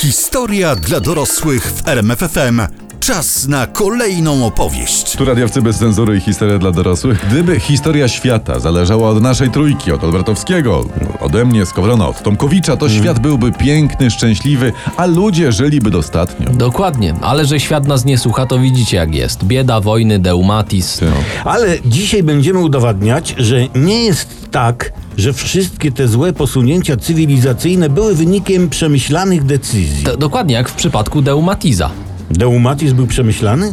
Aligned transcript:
Historia 0.00 0.76
dla 0.76 1.00
dorosłych 1.00 1.72
w 1.72 1.88
RMFFM. 1.88 2.60
Czas 3.00 3.48
na 3.48 3.66
kolejną 3.66 4.46
opowieść. 4.46 5.16
Tu 5.16 5.24
radiowcy 5.24 5.62
bez 5.62 5.78
cenzury 5.78 6.16
i 6.16 6.20
historia 6.20 6.58
dla 6.58 6.70
dorosłych. 6.72 7.26
Gdyby 7.30 7.60
historia 7.60 8.08
świata 8.08 8.60
zależała 8.60 9.10
od 9.10 9.22
naszej 9.22 9.50
trójki, 9.50 9.92
od 9.92 10.04
Olbratowskiego, 10.04 10.84
ode 11.20 11.44
mnie, 11.44 11.66
Skowrona, 11.66 12.08
od 12.08 12.22
Tomkowicza, 12.22 12.76
to 12.76 12.88
świat 12.88 13.18
byłby 13.18 13.52
piękny, 13.52 14.10
szczęśliwy, 14.10 14.72
a 14.96 15.06
ludzie 15.06 15.52
żyliby 15.52 15.90
dostatnio. 15.90 16.50
Dokładnie, 16.50 17.14
ale 17.20 17.46
że 17.46 17.60
świat 17.60 17.86
nas 17.86 18.04
nie 18.04 18.18
słucha, 18.18 18.46
to 18.46 18.58
widzicie 18.58 18.96
jak 18.96 19.14
jest. 19.14 19.44
Bieda, 19.44 19.80
wojny, 19.80 20.18
deumatis. 20.18 21.00
No. 21.00 21.06
Ale 21.44 21.78
dzisiaj 21.86 22.22
będziemy 22.22 22.58
udowadniać, 22.58 23.34
że 23.38 23.56
nie 23.74 24.04
jest 24.04 24.28
tak, 24.50 24.92
że 25.16 25.32
wszystkie 25.32 25.92
te 25.92 26.08
złe 26.08 26.32
posunięcia 26.32 26.96
cywilizacyjne 26.96 27.88
były 27.88 28.14
wynikiem 28.14 28.68
przemyślanych 28.68 29.44
decyzji. 29.44 30.04
D- 30.04 30.16
dokładnie 30.16 30.54
jak 30.54 30.68
w 30.68 30.74
przypadku 30.74 31.22
deumatiza. 31.22 31.90
Deumatis 32.30 32.92
był 32.92 33.06
przemyślany? 33.06 33.72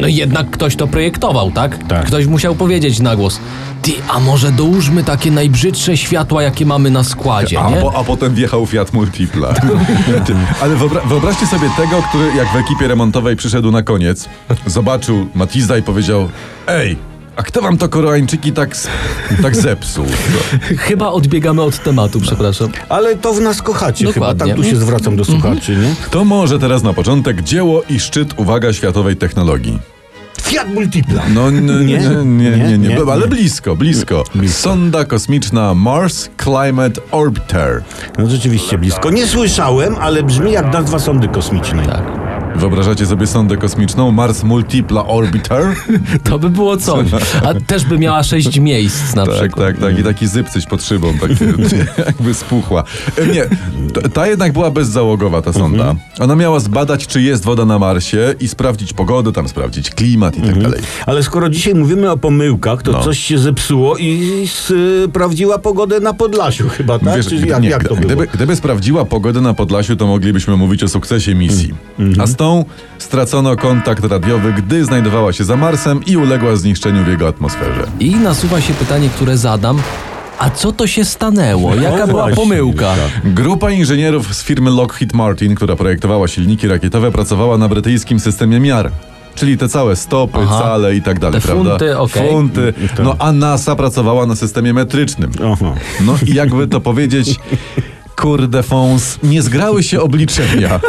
No 0.00 0.08
jednak 0.08 0.50
ktoś 0.50 0.76
to 0.76 0.86
projektował, 0.86 1.50
tak? 1.50 1.86
Tak. 1.88 2.06
Ktoś 2.06 2.26
musiał 2.26 2.54
powiedzieć 2.54 3.00
na 3.00 3.16
głos. 3.16 3.40
Ty, 3.82 3.92
a 4.08 4.20
może 4.20 4.52
dołóżmy 4.52 5.04
takie 5.04 5.30
najbrzydsze 5.30 5.96
światła, 5.96 6.42
jakie 6.42 6.66
mamy 6.66 6.90
na 6.90 7.04
składzie, 7.04 7.60
A, 7.60 7.70
nie? 7.70 7.76
po, 7.76 7.96
a 7.96 8.04
potem 8.04 8.34
wjechał 8.34 8.66
Fiat 8.66 8.92
Multipla. 8.92 9.48
Ale 10.62 10.76
wyobra- 10.76 11.08
wyobraźcie 11.08 11.46
sobie 11.46 11.70
tego, 11.76 12.02
który 12.08 12.24
jak 12.36 12.48
w 12.52 12.56
ekipie 12.56 12.88
remontowej 12.88 13.36
przyszedł 13.36 13.70
na 13.70 13.82
koniec, 13.82 14.28
zobaczył 14.66 15.26
Matiza 15.34 15.78
i 15.78 15.82
powiedział 15.82 16.28
Ej, 16.66 16.96
a 17.36 17.42
kto 17.42 17.62
wam 17.62 17.78
to 17.78 17.88
Koreańczyki 17.88 18.52
tak, 18.52 18.76
tak 19.42 19.56
zepsuł? 19.56 20.06
Chyba 20.78 21.08
odbiegamy 21.08 21.62
od 21.62 21.78
tematu, 21.82 22.20
przepraszam. 22.20 22.68
Ale 22.88 23.16
to 23.16 23.32
w 23.34 23.40
nas 23.40 23.62
kochacie 23.62 24.12
chyba, 24.12 24.26
Dokładnie. 24.34 24.54
tak 24.54 24.64
tu 24.64 24.70
się 24.70 24.76
zwracam 24.76 25.16
do 25.16 25.24
słuchaczy, 25.24 25.76
nie? 25.76 25.94
To 26.10 26.24
może 26.24 26.58
teraz 26.58 26.82
na 26.82 26.92
początek 26.92 27.42
dzieło 27.42 27.82
i 27.90 28.00
szczyt, 28.00 28.34
uwaga, 28.36 28.72
światowej 28.72 29.16
technologii. 29.16 29.78
Fiat 30.42 30.68
Multipla. 30.74 31.22
No 31.34 31.50
nie, 31.50 31.60
Nie? 31.60 31.98
nie, 32.24 32.50
nie, 32.50 32.78
nie, 32.78 32.88
Nie? 32.88 32.98
ale 33.12 33.28
blisko, 33.28 33.76
blisko. 33.76 34.24
Sonda 34.48 35.04
kosmiczna 35.04 35.74
Mars 35.74 36.28
Climate 36.42 37.00
Orbiter. 37.10 37.82
No 38.18 38.30
rzeczywiście 38.30 38.78
blisko. 38.78 39.10
Nie 39.10 39.26
słyszałem, 39.26 39.96
ale 40.00 40.22
brzmi 40.22 40.52
jak 40.52 40.72
nazwa 40.72 40.98
sondy 40.98 41.28
kosmicznej. 41.28 41.86
Tak. 41.86 42.21
Wyobrażacie 42.56 43.06
sobie 43.06 43.26
sondę 43.26 43.56
kosmiczną 43.56 44.10
Mars 44.12 44.42
Multipla 44.42 45.06
Orbiter? 45.06 45.62
To 46.24 46.38
by 46.38 46.50
było 46.50 46.76
coś. 46.76 47.06
A 47.44 47.54
też 47.54 47.84
by 47.84 47.98
miała 47.98 48.22
sześć 48.22 48.58
miejsc 48.58 49.14
na 49.14 49.26
Tak, 49.26 49.34
przykład. 49.34 49.66
tak, 49.66 49.78
tak. 49.78 49.98
I 49.98 50.02
taki 50.02 50.26
zypcyć 50.26 50.66
pod 50.66 50.82
szybą, 50.84 51.14
takie, 51.20 51.44
jakby 52.06 52.34
spuchła. 52.34 52.84
E, 53.18 53.26
Nie, 53.26 53.44
ta 54.12 54.26
jednak 54.26 54.52
była 54.52 54.70
bezzałogowa, 54.70 55.42
ta 55.42 55.52
sonda. 55.52 55.94
Ona 56.20 56.36
miała 56.36 56.60
zbadać, 56.60 57.06
czy 57.06 57.22
jest 57.22 57.44
woda 57.44 57.64
na 57.64 57.78
Marsie 57.78 58.34
i 58.40 58.48
sprawdzić 58.48 58.92
pogodę, 58.92 59.32
tam 59.32 59.48
sprawdzić 59.48 59.90
klimat 59.90 60.36
i 60.38 60.40
tak 60.42 60.58
dalej. 60.62 60.80
Ale 61.06 61.22
skoro 61.22 61.48
dzisiaj 61.48 61.74
mówimy 61.74 62.10
o 62.10 62.16
pomyłkach, 62.16 62.82
to 62.82 62.92
No. 62.92 63.02
coś 63.02 63.18
się 63.18 63.38
zepsuło 63.38 63.96
i 63.96 64.48
sprawdziła 65.08 65.58
pogodę 65.58 66.00
na 66.00 66.12
Podlasiu 66.14 66.68
chyba, 66.68 66.98
tak? 66.98 67.16
Wiesz, 67.16 67.26
Czy 67.26 67.36
gdy- 67.36 67.46
jak, 67.48 67.62
nie, 67.62 67.68
jak 67.68 67.82
to 67.82 67.88
było? 67.94 68.00
gdyby, 68.06 68.26
gdyby 68.34 68.56
sprawdziła 68.56 69.04
pogodę 69.04 69.40
na 69.40 69.54
Podlasiu, 69.54 69.96
to 69.96 70.06
moglibyśmy 70.06 70.56
mówić 70.56 70.82
o 70.82 70.88
sukcesie 70.88 71.34
misji. 71.34 71.74
Mhm. 71.98 72.20
A 72.20 72.26
stracono 72.98 73.56
kontakt 73.56 74.04
radiowy, 74.04 74.52
gdy 74.52 74.84
znajdowała 74.84 75.32
się 75.32 75.44
za 75.44 75.56
Marsem 75.56 76.04
i 76.06 76.16
uległa 76.16 76.56
zniszczeniu 76.56 77.04
w 77.04 77.08
jego 77.08 77.28
atmosferze. 77.28 77.86
I 78.00 78.16
nasuwa 78.16 78.60
się 78.60 78.74
pytanie, 78.74 79.08
które 79.08 79.36
zadam. 79.38 79.78
A 80.38 80.50
co 80.50 80.72
to 80.72 80.86
się 80.86 81.04
stanęło? 81.04 81.74
Jaka 81.74 81.98
No 81.98 82.06
była 82.06 82.22
właśnie, 82.22 82.36
pomyłka? 82.36 82.94
Grupa 83.24 83.70
inżynierów 83.70 84.34
z 84.34 84.42
firmy 84.42 84.70
Lockheed 84.70 85.12
Martin, 85.14 85.54
która 85.54 85.76
projektowała 85.76 86.28
silniki 86.28 86.68
rakietowe, 86.68 87.10
pracowała 87.12 87.58
na 87.58 87.68
brytyjskim 87.68 88.20
systemie 88.20 88.60
miar. 88.60 88.90
Czyli 89.34 89.58
te 89.58 89.68
całe 89.68 89.96
stopy, 89.96 90.38
Aha. 90.42 90.58
cale 90.62 90.94
i 90.96 91.02
tak 91.02 91.18
dalej, 91.18 91.40
Te 91.40 91.46
prawda? 91.48 91.70
funty, 91.70 91.98
okej. 91.98 92.30
Funty. 92.30 92.74
No 93.02 93.16
a 93.18 93.32
NASA 93.32 93.76
pracowała 93.76 94.26
na 94.26 94.36
systemie 94.36 94.72
metrycznym. 94.74 95.30
Aha. 95.52 95.74
No 96.00 96.14
i 96.26 96.34
jakby 96.34 96.66
to 96.68 96.80
powiedzieć, 96.80 97.36
kurde 98.22 98.62
fons, 98.62 99.18
nie 99.22 99.42
zgrały 99.42 99.82
się 99.82 100.00
obliczenia. 100.00 100.80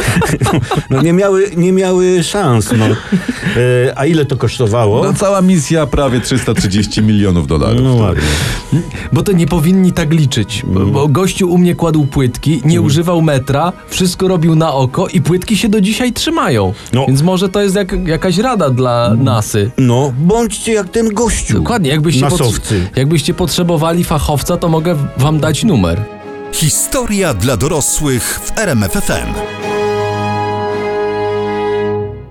No 0.90 1.02
nie 1.02 1.14
miały, 1.14 1.52
nie 1.58 1.72
miały 1.72 2.24
szans, 2.24 2.70
no. 2.78 2.86
E, 2.86 2.96
a 3.96 4.06
ile 4.06 4.26
to 4.26 4.38
kosztowało? 4.38 5.04
No 5.04 5.14
cała 5.14 5.42
misja 5.42 5.86
prawie 5.88 6.22
330 6.22 7.02
milionów 7.02 7.48
dolarów. 7.48 7.82
No 7.84 7.96
ładnie. 7.96 8.22
Bo 9.14 9.22
to 9.24 9.32
nie 9.32 9.48
powinni 9.48 9.92
tak 9.94 10.12
liczyć. 10.14 10.64
Bo- 10.68 10.86
Bo 10.86 11.08
gościu 11.08 11.52
u 11.52 11.58
mnie 11.58 11.76
kładł 11.76 12.06
płytki, 12.06 12.62
nie 12.66 12.82
używał 12.82 13.22
metra, 13.22 13.74
wszystko 13.88 14.28
robił 14.28 14.56
na 14.56 14.74
oko 14.74 15.08
i 15.08 15.22
płytki 15.22 15.58
się 15.58 15.70
do 15.70 15.82
dzisiaj 15.82 16.14
trzymają. 16.14 16.74
No. 16.94 17.06
Więc 17.08 17.22
może 17.22 17.50
to 17.50 17.62
jest 17.62 17.76
jak, 17.76 18.08
jakaś 18.08 18.38
rada 18.38 18.70
dla 18.70 19.16
nasy. 19.18 19.72
No, 19.78 20.14
bądźcie 20.20 20.74
jak 20.74 20.90
ten 20.90 21.14
gościu. 21.14 21.54
Dokładnie, 21.54 21.90
jakbyście, 21.90 22.28
jakbyście 22.96 23.34
potrzebowali 23.34 24.04
fachowca, 24.04 24.58
to 24.58 24.70
mogę 24.70 24.96
wam 25.18 25.40
dać 25.40 25.64
numer. 25.64 26.02
Historia 26.54 27.34
dla 27.34 27.58
dorosłych 27.58 28.40
w 28.44 28.58
RMFFM. 28.58 29.34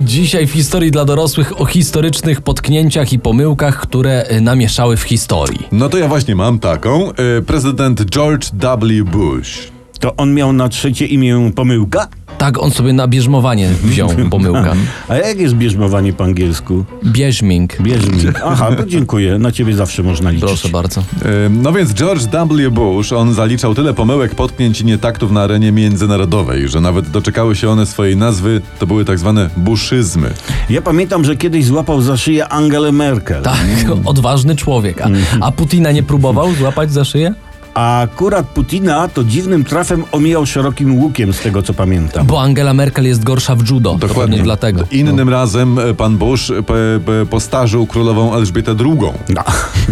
Dzisiaj 0.00 0.46
w 0.46 0.50
historii 0.50 0.90
dla 0.90 1.04
dorosłych 1.04 1.60
o 1.60 1.64
historycznych 1.64 2.40
potknięciach 2.40 3.12
i 3.12 3.18
pomyłkach, 3.18 3.80
które 3.80 4.30
y, 4.30 4.40
namieszały 4.40 4.96
w 4.96 5.02
historii. 5.02 5.68
No 5.72 5.88
to 5.88 5.98
ja 5.98 6.08
właśnie 6.08 6.34
mam 6.34 6.58
taką. 6.58 7.10
Y, 7.38 7.42
Prezydent 7.42 8.04
George 8.10 8.50
W. 8.52 9.04
Bush. 9.04 9.68
To 10.00 10.16
on 10.16 10.34
miał 10.34 10.52
na 10.52 10.68
trzecie 10.68 11.06
imię 11.06 11.50
pomyłka? 11.54 12.08
Tak 12.42 12.62
on 12.62 12.70
sobie 12.70 12.92
na 12.92 13.08
bierzmowanie 13.08 13.70
wziął 13.82 14.08
pomyłka. 14.30 14.72
A 15.08 15.16
jak 15.16 15.38
jest 15.38 15.54
bierzmowanie 15.54 16.12
po 16.12 16.24
angielsku? 16.24 16.84
Bierzming. 17.04 17.82
Bierzmi. 17.82 18.18
Aha, 18.44 18.70
to 18.76 18.86
dziękuję. 18.86 19.38
Na 19.38 19.52
ciebie 19.52 19.74
zawsze 19.74 20.02
można 20.02 20.30
liczyć. 20.30 20.48
Proszę 20.48 20.68
bardzo. 20.68 21.02
No 21.50 21.72
więc 21.72 21.94
George 21.94 22.22
W. 22.22 22.70
Bush, 22.70 23.12
on 23.12 23.34
zaliczał 23.34 23.74
tyle 23.74 23.94
pomyłek, 23.94 24.34
potknięć 24.34 24.80
i 24.80 24.84
nietaktów 24.84 25.30
na 25.30 25.42
arenie 25.42 25.72
międzynarodowej, 25.72 26.68
że 26.68 26.80
nawet 26.80 27.10
doczekały 27.10 27.56
się 27.56 27.68
one 27.70 27.86
swojej 27.86 28.16
nazwy, 28.16 28.60
to 28.78 28.86
były 28.86 29.04
tak 29.04 29.18
zwane 29.18 29.50
buszyzmy. 29.56 30.30
Ja 30.70 30.82
pamiętam, 30.82 31.24
że 31.24 31.36
kiedyś 31.36 31.64
złapał 31.64 32.00
za 32.00 32.16
szyję 32.16 32.48
Angelę 32.48 32.92
Merkel. 32.92 33.42
Tak, 33.42 33.66
odważny 34.04 34.56
człowiek. 34.56 35.00
A, 35.02 35.08
a 35.40 35.52
Putina 35.52 35.92
nie 35.92 36.02
próbował 36.02 36.52
złapać 36.52 36.92
za 36.92 37.04
szyję? 37.04 37.34
A 37.74 38.00
akurat 38.00 38.46
Putina 38.46 39.08
to 39.08 39.24
dziwnym 39.24 39.64
trafem 39.64 40.04
omijał 40.12 40.46
szerokim 40.46 40.98
łukiem, 40.98 41.32
z 41.32 41.40
tego 41.40 41.62
co 41.62 41.74
pamiętam. 41.74 42.26
Bo 42.26 42.42
Angela 42.42 42.74
Merkel 42.74 43.06
jest 43.06 43.24
gorsza 43.24 43.56
w 43.56 43.70
judo. 43.70 43.94
Dokładnie 43.94 44.42
dlatego. 44.42 44.84
Innym 44.90 45.28
razem 45.28 45.78
e, 45.78 45.94
pan 45.94 46.18
Bush 46.18 46.50
e, 46.50 47.26
postarzył 47.30 47.86
królową 47.86 48.34
Elżbietę 48.34 48.74
II. 48.80 49.34
Da, 49.34 49.44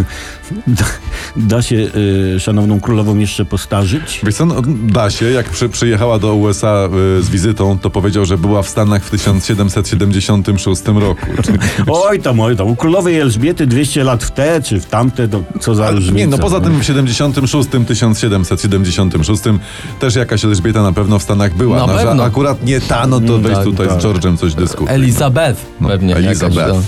da, 0.66 0.84
da 1.36 1.62
się 1.62 1.76
y, 1.76 2.40
szanowną 2.40 2.80
królową 2.80 3.18
jeszcze 3.18 3.44
postarzyć? 3.44 4.20
Wiesz 4.22 4.34
co, 4.34 4.46
no, 4.46 4.54
da 4.66 5.10
się, 5.10 5.30
jak 5.30 5.48
przy, 5.48 5.68
przyjechała 5.68 6.18
do 6.18 6.34
USA 6.34 6.88
y, 7.18 7.22
z 7.22 7.30
wizytą, 7.30 7.78
to 7.78 7.90
powiedział, 7.90 8.24
że 8.24 8.38
była 8.38 8.62
w 8.62 8.68
Stanach 8.68 9.04
w 9.04 9.10
1776 9.10 10.82
roku. 10.86 11.26
Oj 12.08 12.20
tam, 12.20 12.40
oj 12.40 12.56
tam. 12.56 12.66
U 12.66 12.76
królowej 12.76 13.18
Elżbiety 13.18 13.66
200 13.66 14.04
lat 14.04 14.24
w 14.24 14.30
te 14.30 14.62
czy 14.62 14.80
w 14.80 14.86
tamte, 14.86 15.28
to 15.28 15.42
co 15.60 15.74
za 15.74 15.90
różnica. 15.90 16.16
nie, 16.16 16.26
no 16.26 16.38
poza 16.38 16.60
tym 16.60 16.80
w 16.80 16.84
76, 16.84 17.68
1776 17.88 19.42
też 20.00 20.14
jakaś 20.16 20.44
Elżbieta 20.44 20.82
na 20.82 20.92
pewno 20.92 21.18
w 21.18 21.22
Stanach 21.22 21.54
była. 21.56 21.76
Na 21.76 21.86
no, 21.86 21.98
że 21.98 22.04
pewno. 22.04 22.22
akurat 22.22 22.64
nie 22.64 22.80
ta, 22.80 23.06
no 23.06 23.20
to 23.20 23.38
weź 23.38 23.54
tak, 23.54 23.64
tutaj 23.64 23.88
tak. 23.88 24.00
z 24.00 24.04
George'em 24.04 24.36
coś 24.36 24.54
dyskutuj. 24.54 24.94
Elizabeth 24.94 25.70
No, 25.80 25.88
pewnie. 25.88 26.16
Elizabeth, 26.16 26.56
jakaś, 26.56 26.84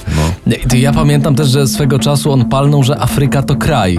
no. 0.46 0.52
To 0.68 0.76
ja 0.76 0.92
pamiętam 0.92 1.34
też, 1.34 1.48
że 1.48 1.66
swego 1.66 1.98
czasu 1.98 2.32
on 2.32 2.44
palnął, 2.44 2.82
że 2.82 3.00
Afryka 3.00 3.42
to 3.42 3.51
kraj. 3.56 3.98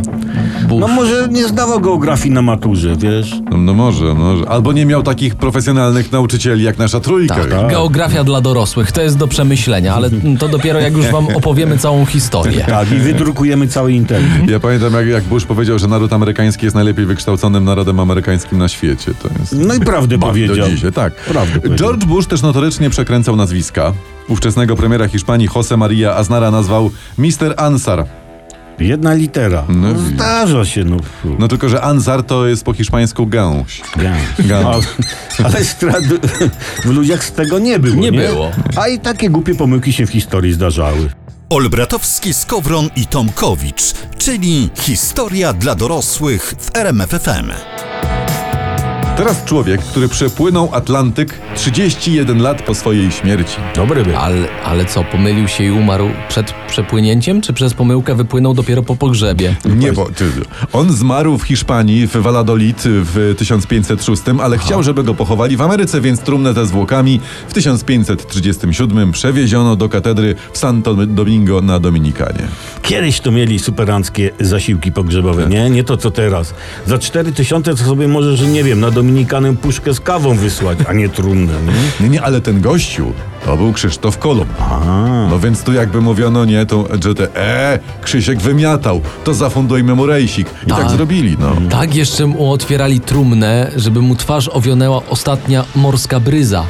Bush. 0.68 0.80
No 0.80 0.88
może 0.88 1.28
nie 1.31 1.47
zdawał 1.47 1.80
geografii 1.80 2.31
na 2.31 2.41
maturze, 2.41 2.96
wiesz? 2.96 3.36
No, 3.52 3.58
no 3.58 3.74
może, 3.74 4.14
może. 4.14 4.50
Albo 4.50 4.74
nie 4.74 4.86
miał 4.86 5.03
takich 5.03 5.36
profesjonalnych 5.36 6.12
nauczycieli 6.12 6.64
jak 6.64 6.78
nasza 6.78 7.00
trójka. 7.00 7.36
Tak, 7.36 7.50
tak. 7.50 7.69
Geografia 7.69 8.24
dla 8.24 8.42
dorosłych, 8.42 8.92
to 8.92 9.01
jest 9.01 9.18
do 9.18 9.28
przemyślenia, 9.28 9.95
ale 9.95 10.10
to 10.39 10.48
dopiero 10.48 10.80
jak 10.80 10.94
już 10.94 11.07
wam 11.07 11.28
opowiemy 11.36 11.78
całą 11.78 12.06
historię. 12.06 12.66
Tak, 12.68 12.92
i 12.92 12.95
wydrukujemy 12.95 13.68
cały 13.68 13.94
internet. 13.94 14.50
Ja 14.50 14.60
pamiętam, 14.60 14.94
jak, 14.94 15.07
jak 15.07 15.24
Bush 15.24 15.45
powiedział, 15.45 15.80
że 15.80 15.88
naród 15.88 16.13
amerykański 16.13 16.66
jest 16.66 16.75
najlepiej 16.75 17.06
wykształconym 17.06 17.63
narodem 17.63 18.00
amerykańskim 18.00 18.57
na 18.57 18.68
świecie. 18.68 19.12
To 19.24 19.30
jest... 19.39 19.56
No 19.68 19.74
i 19.74 19.80
prawdę 19.80 20.19
powiedział. 20.19 20.56
Do 20.56 20.69
dzisiaj, 20.69 20.92
tak. 20.92 21.13
Prawdę 21.16 21.60
powiedział. 21.60 21.78
George 21.78 22.06
Bush 22.06 22.28
też 22.28 22.42
notorycznie 22.42 22.89
przekręcał 22.89 23.36
nazwiska. 23.36 23.94
Ówczesnego 24.28 24.75
premiera 24.75 25.07
Hiszpanii 25.07 25.48
Jose 25.56 25.78
Maria 25.78 26.16
Aznara 26.16 26.51
nazwał 26.51 26.92
Mr. 27.18 27.54
Ansar. 27.57 28.06
Jedna 28.80 29.14
litera. 29.14 29.64
No 29.70 29.94
No, 29.94 30.00
zdarza 30.00 30.66
się, 30.66 30.84
no. 30.84 30.98
fu. 31.22 31.36
No 31.40 31.48
tylko, 31.48 31.70
że 31.70 31.81
Ansar 31.81 32.24
to 32.24 32.48
jest 32.48 32.64
po 32.64 32.74
hiszpańsku 32.74 33.28
gęś. 33.28 33.81
Gęś. 34.40 34.86
Ale 35.44 35.64
strad- 35.66 36.04
w 36.86 36.90
ludziach 36.90 37.24
z 37.25 37.31
tego 37.31 37.60
nie 37.60 37.80
było. 37.80 37.96
Nie 38.02 38.12
było. 38.12 38.52
A 38.75 38.88
i 38.88 39.00
takie 39.00 39.30
głupie 39.30 39.56
pomyłki 39.56 39.94
się 39.94 40.06
w 40.06 40.10
historii 40.10 40.54
zdarzały. 40.54 41.10
Olbratowski, 41.50 42.34
Skowron 42.34 42.90
i 42.96 43.08
Tomkowicz, 43.08 43.81
czyli 44.18 44.70
historia 44.76 45.54
dla 45.54 45.76
dorosłych 45.76 46.54
w 46.60 46.76
RMFFM. 46.78 47.52
Teraz 49.18 49.45
człowiek, 49.45 49.81
który 49.81 50.07
przepłynął 50.07 50.69
Atlantyk 50.71 51.39
31 51.56 52.42
lat 52.42 52.62
po 52.62 52.75
swojej 52.75 53.12
śmierci. 53.12 53.56
Dobry 53.75 54.04
był. 54.04 54.18
Ale, 54.18 54.48
ale 54.65 54.86
co, 54.86 55.04
pomylił 55.04 55.48
się 55.48 55.63
i 55.63 55.71
umarł 55.71 56.10
przed 56.30 56.54
przepłynięciem, 56.68 57.42
czy 57.42 57.54
przez 57.54 57.74
pomyłkę 57.74 58.15
wypłynął 58.15 58.54
dopiero 58.54 58.83
po 58.83 58.95
pogrzebie? 58.95 59.56
Nie, 59.65 59.94
bo 59.94 60.06
ty, 60.06 60.25
on 60.74 60.94
zmarł 60.94 61.38
w 61.38 61.44
Hiszpanii, 61.44 62.07
w 62.07 62.18
Valladolid 62.18 62.81
w 62.86 63.36
1506, 63.38 64.24
ale 64.42 64.57
chciał, 64.57 64.83
żeby 64.83 65.04
go 65.04 65.13
pochowali 65.13 65.57
w 65.57 65.62
Ameryce, 65.62 66.01
więc 66.01 66.19
trumnę 66.19 66.54
ze 66.54 66.66
zwłokami 66.66 67.19
w 67.48 67.54
1537 67.54 69.12
przewieziono 69.12 69.75
do 69.75 69.89
katedry 69.89 70.36
w 70.54 70.57
Santo 70.57 70.94
Domingo 70.94 71.62
na 71.62 71.80
Dominikanie. 71.80 72.48
Kiedyś 72.81 73.19
to 73.19 73.31
mieli 73.31 73.59
superanckie 73.59 74.30
zasiłki 74.39 74.92
pogrzebowe, 74.92 75.48
nie? 75.48 75.69
Nie 75.69 75.83
to 75.83 75.98
co 75.98 76.12
teraz. 76.12 76.54
Za 76.88 76.98
4 76.98 77.31
tysiące 77.31 77.75
to 77.75 77.83
sobie 77.83 78.07
możesz, 78.07 78.42
nie 78.42 78.63
wiem, 78.63 78.80
na 78.80 78.92
Dominikanę 79.04 79.56
puszkę 79.56 79.94
z 79.94 80.00
kawą 80.00 80.36
wysłać, 80.36 80.78
a 80.88 80.94
nie 80.94 81.10
trumnę, 81.10 81.54
nie? 81.54 82.04
Nie, 82.04 82.10
nie, 82.10 82.22
ale 82.22 82.42
ten 82.42 82.62
gościu 82.62 83.14
to 83.45 83.57
był 83.57 83.74
Krzysztof 83.74 84.18
Kolumb. 84.18 84.50
No 85.30 85.40
więc 85.40 85.63
tu 85.63 85.74
jakby 85.74 86.01
mówiono, 86.01 86.45
nie, 86.45 86.66
to, 86.66 86.88
że 87.04 87.16
te, 87.16 87.36
e, 87.36 87.80
Krzysiek 88.01 88.42
wymiatał, 88.42 89.01
to 89.24 89.34
zafundujmy 89.34 89.95
mu 89.95 90.06
rejsik. 90.06 90.48
I 90.68 90.69
tak, 90.69 90.80
Tak. 90.80 90.90
zrobili, 90.90 91.38
no. 91.40 91.56
Tak 91.69 91.95
jeszcze 91.95 92.25
mu 92.28 92.51
otwierali 92.51 93.00
trumnę, 93.00 93.72
żeby 93.75 94.01
mu 94.01 94.16
twarz 94.16 94.50
owionęła 94.54 95.01
ostatnia 95.10 95.66
morska 95.75 96.19
bryza. 96.19 96.63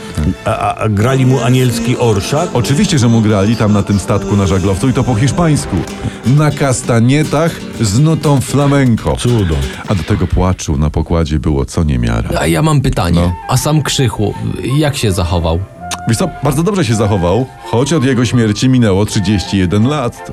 A, 0.46 0.50
a, 0.58 0.75
a 0.75 0.90
grali 0.90 1.25
mu 1.25 1.40
anielski 1.40 1.98
orszak? 1.98 2.50
Oczywiście, 2.54 3.00
że 3.00 3.08
mu 3.08 3.22
grali 3.22 3.56
tam 3.56 3.74
na 3.74 3.84
tym 3.84 4.00
statku 4.00 4.36
na 4.38 4.48
żaglowcu 4.48 4.90
i 4.90 4.94
to 4.94 5.04
po 5.04 5.16
hiszpańsku. 5.16 5.75
Na 6.25 6.52
kastanietach 6.52 7.52
z 7.81 8.00
nutą 8.00 8.42
flamenco. 8.42 9.16
Cudo. 9.16 9.56
A 9.88 9.96
do 9.96 10.04
tego 10.04 10.28
płaczu 10.28 10.78
na 10.78 10.90
pokładzie 10.90 11.40
było 11.40 11.66
co 11.66 11.84
niemiara. 11.84 12.30
A 12.40 12.48
ja 12.48 12.62
mam 12.62 12.81
pytanie, 12.81 13.22
No. 13.22 13.34
a 13.50 13.58
sam 13.58 13.81
Krzychu, 13.81 14.34
jak 14.78 14.98
się 14.98 15.12
zachował? 15.12 15.60
Wiesz 16.08 16.18
co, 16.18 16.30
bardzo 16.44 16.64
dobrze 16.64 16.86
się 16.86 16.96
zachował, 16.96 17.46
choć 17.66 17.94
od 17.94 18.04
jego 18.04 18.26
śmierci 18.26 18.70
minęło 18.70 19.06
31 19.06 19.88
lat. 19.88 20.32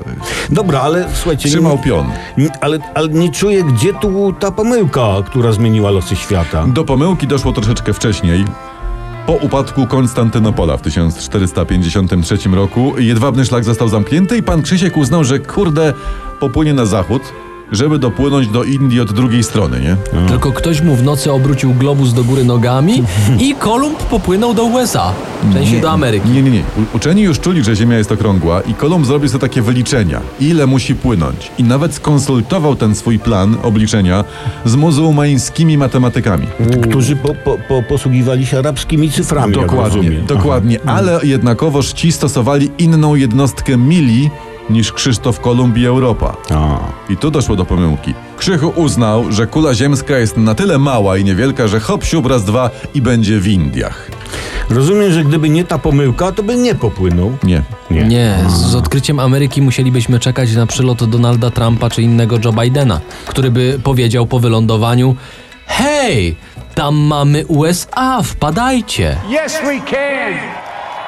Dobra, 0.49 0.81
ale 0.81 1.07
słuchajcie... 1.13 1.49
Trzymał 1.49 1.77
nie- 1.77 1.83
pion. 1.83 2.05
nie- 2.37 2.49
Ale, 2.61 2.79
ale 2.95 3.07
nie 3.09 3.31
czuję, 3.31 3.63
gdzie 3.63 3.93
tu 3.93 4.33
ta 4.39 4.51
pomyłka, 4.51 5.07
która 5.25 5.51
zmieniła 5.51 5.91
losy 5.91 6.15
świata. 6.15 6.65
Do 6.67 6.83
pomyłki 6.83 7.27
doszło 7.27 7.51
troszeczkę 7.51 7.93
wcześniej. 7.93 8.45
Po 9.25 9.33
upadku 9.33 9.87
Konstantynopola 9.87 10.77
w 10.77 10.81
1453 10.81 12.37
roku 12.53 12.93
jedwabny 12.99 13.45
szlak 13.45 13.63
został 13.63 13.87
zamknięty 13.89 14.37
i 14.37 14.43
pan 14.43 14.61
Krzysiek 14.61 14.97
uznał, 14.97 15.23
że 15.23 15.39
kurde, 15.39 15.93
popłynie 16.39 16.73
na 16.73 16.85
zachód, 16.85 17.21
żeby 17.71 17.99
dopłynąć 17.99 18.47
do 18.47 18.63
Indii 18.63 18.99
od 18.99 19.11
drugiej 19.13 19.43
strony, 19.43 19.81
nie? 19.81 19.95
Tylko 20.27 20.51
ktoś 20.51 20.81
mu 20.81 20.95
w 20.95 21.03
nocy 21.03 21.31
obrócił 21.31 21.73
globus 21.73 22.13
do 22.13 22.23
góry 22.23 22.45
nogami 22.45 23.03
i 23.39 23.55
Kolumb 23.55 23.97
popłynął 23.99 24.53
do 24.53 24.63
USA, 24.63 25.11
w 25.43 25.53
sensie 25.53 25.81
do 25.81 25.91
Ameryki. 25.91 26.29
Nie, 26.29 26.41
nie, 26.41 26.51
nie. 26.51 26.59
U- 26.59 26.95
Uczeni 26.97 27.21
już 27.21 27.39
czuli, 27.39 27.63
że 27.63 27.75
Ziemia 27.75 27.97
jest 27.97 28.11
okrągła 28.11 28.61
i 28.61 28.73
Kolumb 28.73 29.05
zrobił 29.05 29.29
sobie 29.29 29.41
takie 29.41 29.61
wyliczenia, 29.61 30.21
ile 30.39 30.67
musi 30.67 30.95
płynąć. 30.95 31.51
I 31.57 31.63
nawet 31.63 31.93
skonsultował 31.93 32.75
ten 32.75 32.95
swój 32.95 33.19
plan 33.19 33.57
obliczenia 33.63 34.23
z 34.65 34.75
muzułmańskimi 34.75 35.77
matematykami. 35.77 36.47
Którzy 36.89 37.15
po, 37.15 37.35
po, 37.35 37.57
po, 37.67 37.83
posługiwali 37.83 38.45
się 38.45 38.59
arabskimi 38.59 39.11
cyframi, 39.11 39.53
Dokładnie, 39.53 40.11
dokładnie. 40.27 40.79
Ale 40.85 41.19
jednakowoż 41.23 41.93
ci 41.93 42.11
stosowali 42.11 42.71
inną 42.77 43.15
jednostkę 43.15 43.77
mili 43.77 44.29
niż 44.69 44.91
Krzysztof 44.91 45.39
Kolumb 45.39 45.77
i 45.77 45.85
Europa. 45.85 46.37
A. 46.49 46.79
I 47.09 47.17
tu 47.17 47.31
doszło 47.31 47.55
do 47.55 47.65
pomyłki. 47.65 48.13
Krzychu 48.37 48.73
uznał, 48.75 49.31
że 49.31 49.47
kula 49.47 49.73
ziemska 49.73 50.17
jest 50.17 50.37
na 50.37 50.55
tyle 50.55 50.77
mała 50.77 51.17
i 51.17 51.23
niewielka, 51.23 51.67
że 51.67 51.79
hop, 51.79 52.03
siup, 52.03 52.25
raz, 52.25 52.45
dwa 52.45 52.69
i 52.93 53.01
będzie 53.01 53.39
w 53.39 53.47
Indiach. 53.47 54.11
Rozumiem, 54.69 55.11
że 55.11 55.23
gdyby 55.23 55.49
nie 55.49 55.63
ta 55.65 55.77
pomyłka, 55.77 56.31
to 56.31 56.43
by 56.43 56.55
nie 56.55 56.75
popłynął. 56.75 57.37
Nie. 57.43 57.61
Nie. 57.91 58.03
Nie, 58.03 58.37
z 58.47 58.75
odkryciem 58.75 59.19
Ameryki 59.19 59.61
musielibyśmy 59.61 60.19
czekać 60.19 60.55
na 60.55 60.65
przylot 60.65 61.09
Donalda 61.09 61.49
Trumpa 61.49 61.89
czy 61.89 62.01
innego 62.01 62.37
Joe 62.45 62.53
Bidena, 62.53 63.01
który 63.25 63.51
by 63.51 63.79
powiedział 63.83 64.25
po 64.25 64.39
wylądowaniu 64.39 65.15
Hej, 65.67 66.35
tam 66.75 66.95
mamy 66.95 67.45
USA, 67.45 68.21
wpadajcie. 68.23 69.17
Yes, 69.45 69.53
we 69.63 69.79
can. 69.91 70.33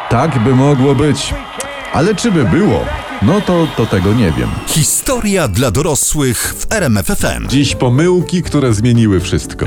Tak 0.09 0.39
by 0.39 0.55
mogło 0.55 0.95
być. 0.95 1.33
Ale 1.93 2.15
czy 2.15 2.31
by 2.31 2.43
było? 2.43 2.85
No 3.25 3.41
to, 3.41 3.67
to 3.77 3.85
tego 3.85 4.13
nie 4.13 4.31
wiem. 4.31 4.49
Historia 4.67 5.47
dla 5.47 5.71
dorosłych 5.71 6.55
w 6.57 6.73
RMFFM. 6.73 7.47
Dziś 7.47 7.75
pomyłki, 7.75 8.43
które 8.43 8.73
zmieniły 8.73 9.19
wszystko. 9.19 9.65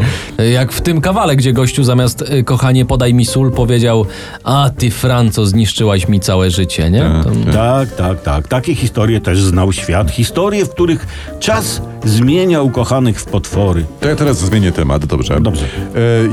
Jak 0.52 0.72
w 0.72 0.80
tym 0.80 1.00
kawale, 1.00 1.36
gdzie 1.36 1.52
gościu 1.52 1.84
zamiast 1.84 2.22
y, 2.22 2.44
kochanie 2.44 2.84
podaj 2.84 3.14
mi 3.14 3.26
sól 3.26 3.52
powiedział 3.52 4.06
a 4.44 4.70
ty 4.78 4.90
Franco 4.90 5.46
zniszczyłaś 5.46 6.08
mi 6.08 6.20
całe 6.20 6.50
życie, 6.50 6.90
nie? 6.90 7.00
To, 7.24 7.52
Tak, 7.52 7.96
tak, 7.96 8.22
tak. 8.22 8.48
Takie 8.48 8.74
historie 8.74 9.20
też 9.20 9.40
znał 9.42 9.72
świat. 9.72 10.10
Historie, 10.10 10.64
w 10.64 10.70
których 10.70 11.06
czas 11.40 11.82
zmienia 12.08 12.62
ukochanych 12.62 13.20
w 13.20 13.24
potwory. 13.24 13.84
To 14.00 14.08
ja 14.08 14.16
teraz 14.16 14.38
zmienię 14.38 14.72
temat, 14.72 15.06
dobrze? 15.06 15.40
Dobrze. 15.40 15.64
E, 15.64 15.68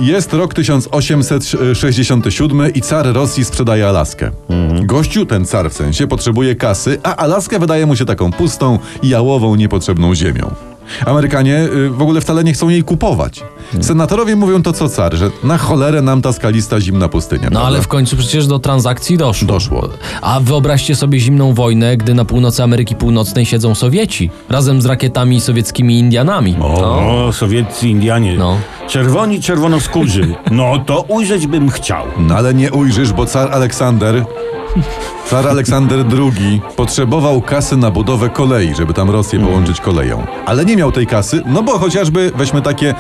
Jest 0.05 0.33
rok 0.33 0.53
1867 0.53 2.73
i 2.73 2.81
car 2.81 3.13
Rosji 3.13 3.45
sprzedaje 3.45 3.87
Alaskę. 3.87 4.31
Gościu, 4.83 5.25
ten 5.25 5.45
car 5.45 5.69
w 5.69 5.73
sensie, 5.73 6.07
potrzebuje 6.07 6.55
kasy, 6.55 6.99
a 7.03 7.15
Alaska 7.15 7.59
wydaje 7.59 7.85
mu 7.85 7.95
się 7.95 8.05
taką 8.05 8.31
pustą, 8.31 8.79
jałową, 9.03 9.55
niepotrzebną 9.55 10.15
ziemią. 10.15 10.51
Amerykanie 11.05 11.67
y, 11.75 11.89
w 11.89 12.01
ogóle 12.01 12.21
wcale 12.21 12.43
nie 12.43 12.53
chcą 12.53 12.69
jej 12.69 12.83
kupować. 12.83 13.43
Senatorowie 13.81 14.35
mówią 14.35 14.63
to 14.63 14.73
co 14.73 14.89
car, 14.89 15.15
że 15.15 15.29
na 15.43 15.57
cholerę 15.57 16.01
nam 16.01 16.21
ta 16.21 16.33
skalista 16.33 16.81
zimna 16.81 17.09
pustynia. 17.09 17.43
No 17.43 17.49
prawda? 17.49 17.67
ale 17.67 17.81
w 17.81 17.87
końcu 17.87 18.17
przecież 18.17 18.47
do 18.47 18.59
transakcji 18.59 19.17
doszło. 19.17 19.47
Doszło. 19.47 19.89
A 20.21 20.39
wyobraźcie 20.39 20.95
sobie 20.95 21.19
zimną 21.19 21.53
wojnę, 21.53 21.97
gdy 21.97 22.13
na 22.13 22.25
północy 22.25 22.63
Ameryki 22.63 22.95
Północnej 22.95 23.45
siedzą 23.45 23.75
Sowieci, 23.75 24.29
razem 24.49 24.81
z 24.81 24.85
rakietami 24.85 25.41
sowieckimi 25.41 25.99
Indianami. 25.99 26.55
O, 26.61 27.29
sowieccy 27.33 27.87
Indianie. 27.87 28.35
No. 28.37 28.57
Czerwoni, 28.87 29.41
czerwonoskórzy. 29.41 30.35
No 30.51 30.79
to 30.85 31.01
ujrzeć 31.01 31.47
bym 31.47 31.69
chciał. 31.69 32.05
No 32.17 32.35
ale 32.35 32.53
nie 32.53 32.71
ujrzysz, 32.71 33.13
bo 33.13 33.25
car 33.25 33.51
Aleksander, 33.51 34.25
car 35.29 35.47
Aleksander 35.47 36.05
II 36.17 36.61
potrzebował 36.75 37.41
kasy 37.41 37.77
na 37.77 37.91
budowę 37.91 38.29
kolei, 38.29 38.75
żeby 38.75 38.93
tam 38.93 39.09
Rosję 39.09 39.39
połączyć 39.39 39.81
koleją. 39.81 40.25
Ale 40.45 40.65
nie 40.65 40.77
miał 40.77 40.91
tej 40.91 41.07
kasy, 41.07 41.41
no 41.45 41.63
bo 41.63 41.79
chociażby 41.79 42.31
weźmy 42.35 42.61
takie 42.61 42.95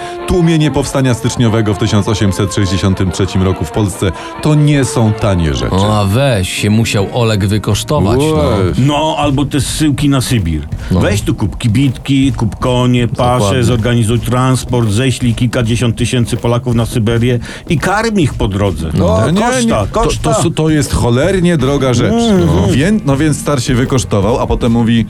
tłumienie 0.53 0.71
powstania 0.71 1.13
styczniowego 1.13 1.73
w 1.73 1.77
1863 1.77 3.25
roku 3.39 3.65
w 3.65 3.71
Polsce, 3.71 4.11
to 4.41 4.55
nie 4.55 4.85
są 4.85 5.13
tanie 5.13 5.53
rzeczy. 5.53 5.75
O, 5.75 5.99
a 5.99 6.05
weź, 6.05 6.49
się 6.49 6.69
musiał 6.69 7.07
Oleg 7.13 7.45
wykosztować. 7.45 8.19
No. 8.19 8.43
No, 8.77 9.15
albo 9.19 9.45
te 9.45 9.61
zsyłki 9.61 10.09
na 10.09 10.21
Sybir. 10.21 10.61
Weź 10.91 11.21
tu 11.21 11.35
kup 11.35 11.57
kibitki, 11.57 12.33
kup 12.33 12.55
konie, 12.59 13.07
pasze, 13.07 13.39
Dokładnie. 13.39 13.63
zorganizuj 13.63 14.19
transport, 14.19 14.89
ześlij 14.89 15.35
kilkadziesiąt 15.35 15.97
tysięcy 15.97 16.37
Polaków 16.37 16.75
na 16.75 16.85
Syberię 16.85 17.39
i 17.69 17.77
karm 17.79 18.19
ich 18.19 18.33
po 18.33 18.47
drodze. 18.47 18.89
No, 18.93 19.25
Nie, 19.25 19.31
nie, 19.31 19.41
koszta, 19.41 19.81
nie. 19.81 19.87
koszta. 19.87 20.33
To, 20.33 20.43
to, 20.43 20.49
to 20.51 20.69
jest 20.69 20.93
cholernie 20.93 21.57
droga 21.57 21.93
rzecz. 21.93 22.13
No. 22.45 22.67
Wię, 22.73 22.91
no 23.05 23.17
więc 23.17 23.39
star 23.41 23.63
się 23.63 23.75
wykosztował, 23.75 24.39
a 24.39 24.47
potem 24.47 24.71
mówi, 24.71 25.05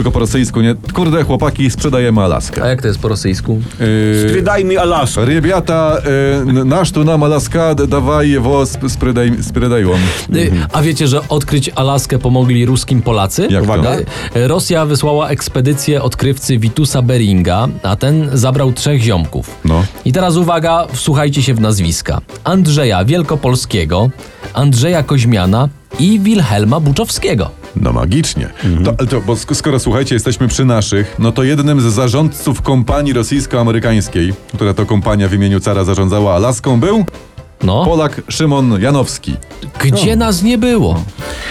tylko 0.00 0.10
po 0.10 0.18
rosyjsku, 0.18 0.60
nie? 0.60 0.74
Kurde, 0.74 1.24
chłopaki, 1.24 1.70
sprzedajemy 1.70 2.20
Alaskę. 2.20 2.62
A 2.62 2.66
jak 2.66 2.82
to 2.82 2.88
jest 2.88 3.00
po 3.00 3.08
rosyjsku? 3.08 3.60
Yy, 3.80 4.28
sprzedaj 4.28 4.64
mi 4.64 4.76
Alaskę. 4.76 5.24
Rybiata, 5.24 5.96
y, 6.60 6.64
nasz 6.64 6.92
tu 6.92 7.04
nam 7.04 7.22
Alaska, 7.22 7.74
dawaj 7.74 8.38
wo, 8.38 8.66
sprzedaj, 8.66 9.32
sprzedaj 9.42 9.82
yy, 9.82 10.52
A 10.72 10.82
wiecie, 10.82 11.08
że 11.08 11.28
odkryć 11.28 11.70
Alaskę 11.74 12.18
pomogli 12.18 12.66
ruskim 12.66 13.02
Polacy? 13.02 13.48
Jak 13.50 13.62
Uwaga. 13.62 13.96
Rosja 14.34 14.86
wysłała 14.86 15.28
ekspedycję 15.28 16.02
odkrywcy 16.02 16.58
Witusa 16.58 17.02
Beringa, 17.02 17.68
a 17.82 17.96
ten 17.96 18.30
zabrał 18.32 18.72
trzech 18.72 19.02
ziomków. 19.02 19.56
No. 19.64 19.84
I 20.04 20.12
teraz 20.12 20.36
uwaga, 20.36 20.86
wsłuchajcie 20.92 21.42
się 21.42 21.54
w 21.54 21.60
nazwiska. 21.60 22.20
Andrzeja 22.44 23.04
Wielkopolskiego, 23.04 24.10
Andrzeja 24.54 25.02
Koźmiana 25.02 25.68
i 25.98 26.20
Wilhelma 26.20 26.80
Buczowskiego. 26.80 27.59
No 27.76 27.92
magicznie. 27.92 28.50
To, 28.84 28.94
ale 28.98 29.08
to, 29.08 29.20
bo 29.20 29.34
sk- 29.34 29.54
skoro 29.54 29.78
słuchajcie, 29.78 30.14
jesteśmy 30.14 30.48
przy 30.48 30.64
naszych, 30.64 31.16
no 31.18 31.32
to 31.32 31.42
jednym 31.42 31.80
z 31.80 31.84
zarządców 31.84 32.62
kompanii 32.62 33.12
rosyjsko-amerykańskiej, 33.12 34.32
która 34.54 34.74
to 34.74 34.86
kompania 34.86 35.28
w 35.28 35.34
imieniu 35.34 35.60
cara 35.60 35.84
zarządzała 35.84 36.34
Alaską, 36.34 36.80
był 36.80 37.04
No, 37.62 37.84
Polak 37.84 38.20
Szymon 38.28 38.80
Janowski. 38.82 39.36
gdzie 39.84 40.16
nas 40.16 40.42
nie 40.42 40.58
było? 40.58 41.04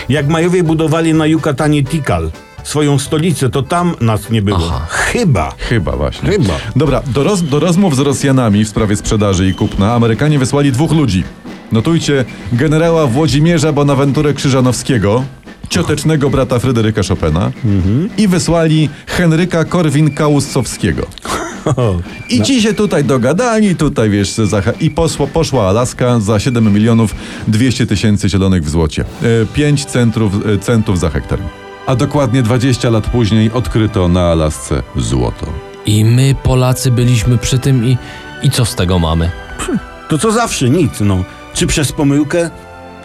Jak 0.10 0.28
Majowie 0.28 0.64
budowali 0.64 1.14
na 1.14 1.26
Yucatanie 1.26 1.84
Tikal 1.84 2.32
swoją 2.64 3.00
stolicę, 3.00 3.50
to 3.50 3.64
tam 3.64 3.96
nas 4.02 4.30
nie 4.30 4.42
było. 4.42 4.58
Aha. 4.68 4.86
Chyba. 4.90 5.54
Chyba 5.58 5.96
właśnie. 5.96 6.30
Chyba. 6.30 6.54
Dobra, 6.76 7.02
do, 7.08 7.24
roz, 7.24 7.42
do 7.44 7.60
rozmów 7.60 7.96
z 7.96 8.00
Rosjanami 8.00 8.66
w 8.66 8.70
sprawie 8.70 8.96
sprzedaży 8.96 9.48
i 9.50 9.54
kupna 9.54 9.94
Amerykanie 9.94 10.40
wysłali 10.40 10.72
dwóch 10.72 10.92
ludzi. 10.92 11.24
Notujcie 11.72 12.26
generała 12.54 13.08
Włodzimierza 13.08 13.74
Bonaventurę 13.74 14.34
Krzyżanowskiego, 14.34 15.24
ciotecznego 15.70 16.30
brata 16.30 16.60
Fryderyka 16.60 17.02
Chopina 17.04 17.52
i 18.18 18.28
wysłali 18.28 18.90
Henryka 19.08 19.64
Korwin-Kałusowskiego. 19.64 21.06
O, 21.66 22.00
I 22.30 22.42
ci 22.42 22.62
się 22.62 22.74
tutaj 22.74 23.04
dogadali, 23.04 23.76
tutaj 23.76 24.10
wiesz, 24.10 24.34
za, 24.34 24.62
i 24.80 24.90
posło, 24.90 25.28
poszła 25.28 25.70
Alaska 25.70 26.20
za 26.20 26.40
7 26.40 26.74
milionów 26.74 27.16
200 27.48 27.86
tysięcy 27.86 28.30
zielonych 28.30 28.64
w 28.64 28.70
złocie. 28.70 29.06
5 29.54 29.86
centrów, 29.86 30.34
e, 30.46 30.58
centów 30.58 31.00
za 31.00 31.10
hektar. 31.10 31.40
A 31.88 31.96
dokładnie 31.96 32.44
20 32.44 32.90
lat 32.90 33.10
później 33.10 33.52
odkryto 33.52 34.08
na 34.08 34.22
Alasce 34.22 34.84
złoto. 34.96 35.46
I 35.86 36.06
my, 36.06 36.36
Polacy, 36.44 36.92
byliśmy 36.92 37.38
przy 37.38 37.60
tym 37.60 37.86
i, 37.86 37.98
i 38.44 38.52
co 38.52 38.66
z 38.66 38.76
tego 38.76 39.00
mamy? 39.00 39.32
to 40.10 40.18
co 40.18 40.32
zawsze, 40.32 40.70
nic, 40.70 40.92
no. 41.00 41.24
Czy 41.54 41.68
przez 41.68 41.92
pomyłkę? 41.92 42.50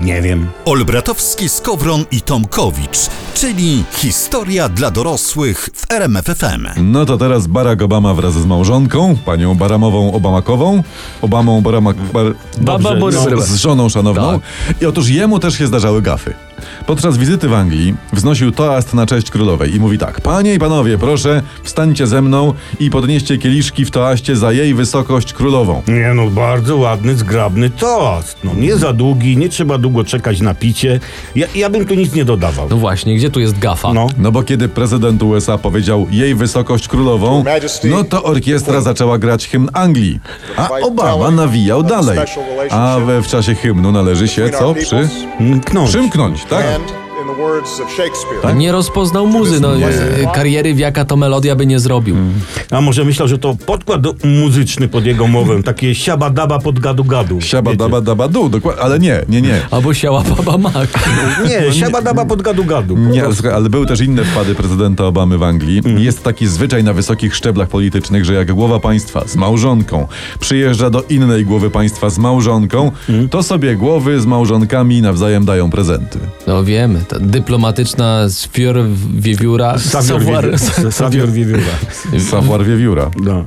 Nie 0.01 0.23
wiem. 0.23 0.47
Olbratowski, 0.65 1.49
Skowron 1.49 2.05
i 2.11 2.21
Tomkowicz, 2.21 2.99
czyli 3.35 3.85
historia 3.93 4.69
dla 4.69 4.91
dorosłych 4.91 5.69
w 5.75 5.93
RMFFM. 5.93 6.69
No 6.77 7.07
to 7.07 7.19
teraz 7.19 7.47
Barack 7.47 7.83
Obama 7.83 8.15
wraz 8.15 8.33
z 8.35 8.47
małżonką, 8.47 9.17
panią 9.25 9.55
Baramową 9.55 10.13
Obamakową, 10.13 10.83
Obamą 11.23 11.61
Baramak... 11.61 11.97
Bar, 11.97 12.35
Baba 12.59 12.79
Dobrze, 12.79 13.01
Bory- 13.01 13.37
no, 13.37 13.43
z 13.43 13.55
żoną 13.55 13.89
szanowną. 13.89 14.41
Tak. 14.41 14.83
I 14.83 14.87
otóż 14.87 15.09
jemu 15.09 15.39
też 15.39 15.59
się 15.59 15.67
zdarzały 15.67 16.03
gafy. 16.03 16.35
Podczas 16.87 17.17
wizyty 17.17 17.49
w 17.49 17.55
Anglii 17.55 17.95
wznosił 18.13 18.53
toast 18.53 18.95
na 18.95 19.07
cześć 19.07 19.31
królowej 19.31 19.75
i 19.75 19.81
mówi 19.81 19.99
tak: 19.99 20.21
Panie 20.21 20.55
i 20.55 20.59
panowie, 20.59 20.99
proszę, 20.99 21.43
wstańcie 21.63 22.07
ze 22.07 22.23
mną 22.23 22.55
i 22.81 22.91
podnieście 22.91 23.39
kieliszki 23.39 23.85
w 23.85 23.91
toaście 23.91 24.37
za 24.37 24.53
jej 24.53 24.75
wysokość 24.75 25.33
królową. 25.33 25.83
Nie 25.89 26.15
no, 26.15 26.31
bardzo 26.31 26.77
ładny, 26.77 27.15
zgrabny 27.17 27.71
toast. 27.71 28.37
No, 28.45 28.51
nie 28.55 28.77
za 28.77 28.93
długi, 28.93 29.37
nie 29.37 29.49
trzeba 29.49 29.79
długo 29.79 30.05
czekać 30.05 30.41
na 30.41 30.55
picie. 30.55 31.01
Ja, 31.37 31.47
ja 31.55 31.71
bym 31.71 31.87
tu 31.87 31.95
nic 31.95 32.15
nie 32.15 32.25
dodawał. 32.25 32.67
No 32.71 32.77
właśnie, 32.77 33.17
gdzie 33.17 33.31
tu 33.31 33.41
jest 33.41 33.59
gafa? 33.59 33.93
No. 33.93 34.07
No 34.19 34.33
bo 34.33 34.43
kiedy 34.43 34.69
prezydent 34.69 35.23
USA 35.23 35.59
powiedział 35.59 36.07
jej 36.11 36.35
wysokość 36.35 36.89
królową, 36.89 37.45
no 37.85 38.05
to 38.05 38.23
orkiestra 38.23 38.81
zaczęła 38.81 39.19
grać 39.19 39.49
hymn 39.49 39.69
Anglii, 39.73 40.21
a 40.57 40.69
Obama 40.83 41.31
nawijał 41.31 41.83
dalej. 41.83 42.19
A 42.71 42.97
we, 43.07 43.23
w 43.23 43.27
czasie 43.27 43.55
hymnu 43.55 43.93
należy 43.93 44.29
się 44.29 44.51
co? 44.51 44.75
Przy... 44.75 45.09
Mm, 45.41 45.61
Knąć. 46.11 46.44
Przymknąć, 46.45 46.49
tak? 46.49 46.91
And 46.91 47.04
Nie 48.57 48.73
rozpoznał 48.73 49.27
muzy, 49.27 49.61
no 49.61 49.77
Nie. 49.77 49.87
e, 49.89 50.33
kariery 50.35 50.75
wiaka 50.75 51.05
to 51.05 51.17
melodia 51.17 51.57
by 51.57 51.67
nie 51.67 51.79
zrobił. 51.79 52.17
A 52.71 52.81
może 52.81 53.05
myślał, 53.05 53.29
że 53.29 53.39
to 53.39 53.57
podkład 53.67 54.01
muzyczny 54.25 54.89
pod 54.89 55.07
jego 55.07 55.27
mowę, 55.27 55.63
takie 55.63 55.95
siabadaba 55.95 56.59
pod 56.59 56.81
gadu-gadu. 56.81 57.41
Siaba 57.41 57.71
Wiecie? 57.71 57.79
daba 57.85 58.01
daba 58.01 58.29
du, 58.29 58.49
dokładnie, 58.49 58.83
ale 58.83 58.99
nie, 58.99 59.25
nie, 59.29 59.43
nie. 59.43 59.61
Albo 59.71 59.95
siała 59.95 60.23
baba 60.37 60.59
mak. 60.59 60.75
Nie, 61.49 61.73
siabadaba 61.73 62.25
pod 62.25 62.43
gadu-gadu. 62.43 62.97
Nie, 62.99 63.25
ale 63.55 63.69
były 63.69 63.87
też 63.87 64.01
inne 64.01 64.25
wpady 64.25 64.55
prezydenta 64.55 65.05
Obamy 65.07 65.39
w 65.39 65.43
Anglii. 65.43 65.83
Jest 65.97 66.23
taki 66.23 66.47
zwyczaj 66.47 66.85
na 66.85 66.93
wysokich 66.93 67.35
szczeblach 67.37 67.69
politycznych, 67.69 68.25
że 68.25 68.35
jak 68.35 68.53
głowa 68.53 68.81
państwa 68.81 69.29
z 69.29 69.37
małżonką 69.37 70.07
przyjeżdża 70.41 70.91
do 70.91 71.03
innej 71.03 71.45
głowy 71.45 71.71
państwa 71.71 72.11
z 72.11 72.19
małżonką, 72.19 72.91
to 73.31 73.43
sobie 73.43 73.77
głowy 73.77 74.21
z 74.21 74.27
małżonkami 74.27 75.03
nawzajem 75.03 75.45
dają 75.45 75.71
prezenty. 75.71 76.19
No 76.47 76.65
wiemy, 76.65 77.01
ta 77.15 77.19
dyplomatyczna 77.21 78.29
sfior 78.29 78.77
Wiewióra. 79.15 79.79
Sawior 80.91 81.31
Wiewióra. 81.31 81.63
Savoir 82.31 82.65
wiewióra. 82.69 83.11
No. 83.23 83.45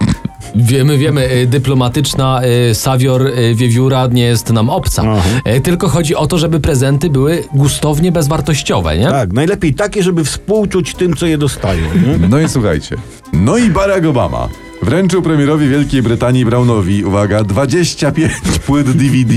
Wiemy, 0.55 0.97
wiemy, 0.97 1.27
e, 1.29 1.45
dyplomatyczna 1.45 2.41
e, 2.41 2.75
sawior 2.75 3.27
e, 3.27 3.55
wiewióra 3.55 4.07
nie 4.11 4.23
jest 4.23 4.53
nam 4.53 4.69
obca. 4.69 5.03
Aha. 5.05 5.29
E, 5.43 5.61
Tylko 5.61 5.87
chodzi 5.89 6.15
o 6.15 6.27
to, 6.27 6.37
żeby 6.37 6.59
prezenty 6.59 7.09
były 7.09 7.43
gustownie 7.53 8.11
bezwartościowe, 8.11 8.97
nie? 8.97 9.07
Tak, 9.07 9.33
najlepiej 9.33 9.73
takie, 9.73 10.03
żeby 10.03 10.23
współczuć 10.23 10.95
tym, 10.95 11.15
co 11.15 11.25
je 11.25 11.37
dostają. 11.37 11.83
Nie? 11.95 12.27
No 12.27 12.39
i 12.39 12.49
słuchajcie. 12.49 12.95
No 13.33 13.57
i 13.57 13.69
Barack 13.69 14.05
Obama 14.05 14.49
wręczył 14.81 15.21
premierowi 15.21 15.69
Wielkiej 15.69 16.01
Brytanii 16.01 16.45
Brownowi, 16.45 17.05
uwaga, 17.05 17.43
25 17.43 18.33
płyt 18.65 18.91
DVD 18.91 19.33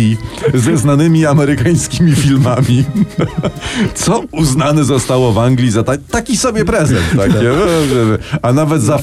ze 0.54 0.76
znanymi 0.76 1.26
amerykańskimi 1.26 2.12
filmami. 2.12 2.84
Co 3.94 4.22
uznane 4.32 4.84
zostało 4.84 5.32
w 5.32 5.38
Anglii 5.38 5.70
za 5.70 5.82
ta, 5.82 5.92
taki 6.10 6.36
sobie 6.36 6.64
prezent. 6.64 7.04
Takie, 7.16 7.50
a 8.42 8.52
nawet 8.52 8.82
za 8.82 8.98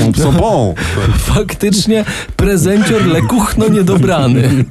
mon 0.00 0.12
psopon. 0.12 0.74
Faktycznie 1.18 2.04
prezencior 2.36 3.06
lekuchno 3.06 3.68
niedobrany. 3.68 4.64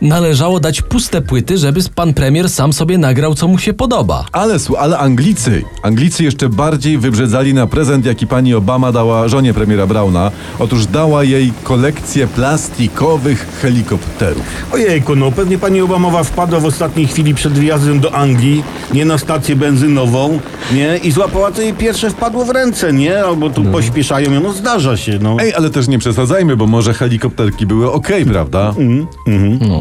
Należało 0.00 0.60
dać 0.60 0.82
puste 0.82 1.20
płyty, 1.20 1.58
żeby 1.58 1.80
pan 1.94 2.14
premier 2.14 2.50
sam 2.50 2.72
sobie 2.72 2.98
nagrał, 2.98 3.34
co 3.34 3.48
mu 3.48 3.58
się 3.58 3.72
podoba. 3.72 4.24
Ale, 4.32 4.56
ale 4.78 4.98
Anglicy, 4.98 5.62
Anglicy 5.82 6.24
jeszcze 6.24 6.48
bardziej 6.48 6.98
wybrzedzali 6.98 7.54
na 7.54 7.66
prezent, 7.66 8.06
jaki 8.06 8.26
pani 8.26 8.54
Obama 8.54 8.92
dała 8.92 9.28
żonie 9.28 9.54
premiera 9.54 9.86
Browna. 9.86 10.11
Otóż 10.58 10.86
dała 10.86 11.24
jej 11.24 11.52
kolekcję 11.64 12.26
plastikowych 12.26 13.46
helikopterów. 13.62 14.42
Ojejku, 14.72 15.16
no 15.16 15.32
pewnie 15.32 15.58
pani 15.58 15.80
Obamowa 15.80 16.24
wpadła 16.24 16.60
w 16.60 16.64
ostatniej 16.64 17.06
chwili 17.06 17.34
przed 17.34 17.52
wyjazdem 17.52 18.00
do 18.00 18.14
Anglii, 18.14 18.64
nie 18.94 19.04
na 19.04 19.18
stację 19.18 19.56
benzynową, 19.56 20.40
nie? 20.72 20.96
I 20.96 21.10
złapała, 21.10 21.52
co 21.52 21.62
jej 21.62 21.74
pierwsze 21.74 22.10
wpadło 22.10 22.44
w 22.44 22.50
ręce, 22.50 22.92
nie? 22.92 23.24
Albo 23.24 23.50
tu 23.50 23.64
pośpieszają 23.64 24.32
ją, 24.32 24.40
no 24.40 24.52
zdarza 24.52 24.96
się, 24.96 25.18
no. 25.22 25.36
Ej, 25.40 25.54
ale 25.54 25.70
też 25.70 25.88
nie 25.88 25.98
przesadzajmy, 25.98 26.56
bo 26.56 26.66
może 26.66 26.94
helikopterki 26.94 27.66
były 27.66 27.92
okej, 27.92 28.24
prawda? 28.24 28.74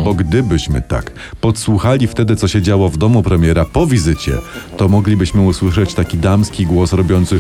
Bo 0.04 0.14
gdybyśmy 0.14 0.82
tak 0.82 1.12
podsłuchali 1.42 2.08
wtedy, 2.08 2.36
co 2.36 2.48
się 2.48 2.62
działo 2.62 2.90
w 2.90 2.98
domu 2.98 3.24
premiera 3.24 3.66
po 3.66 3.88
wizycie, 3.88 4.32
to 4.78 4.90
moglibyśmy 4.90 5.42
usłyszeć 5.42 5.94
taki 5.94 6.18
damski 6.18 6.66
głos 6.66 6.94
robiący. 6.94 7.40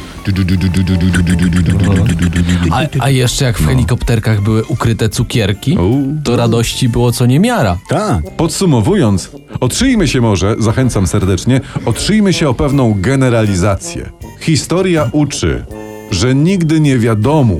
A, 3.00 3.04
a 3.04 3.10
jeszcze 3.10 3.46
jak 3.46 3.58
w 3.58 3.68
helikopterkach 3.68 4.42
były 4.42 4.64
ukryte 4.66 5.10
cukierki, 5.10 5.78
U. 5.78 6.04
to 6.24 6.36
radości 6.36 6.90
było 6.90 7.12
co 7.12 7.26
niemiara. 7.26 7.78
Tak. 7.90 8.36
Podsumowując, 8.38 9.32
otrzyjmy 9.60 10.08
się 10.08 10.22
może, 10.22 10.56
zachęcam 10.60 11.08
serdecznie, 11.08 11.62
otrzyjmy 11.86 12.34
się 12.34 12.50
o 12.50 12.54
pewną 12.54 12.96
generalizację. 12.98 14.10
Historia 14.40 15.10
uczy, 15.12 15.66
że 16.12 16.36
nigdy 16.36 16.80
nie 16.80 17.00
wiadomo, 17.00 17.56